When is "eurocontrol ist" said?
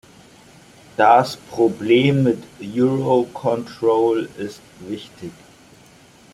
2.59-4.59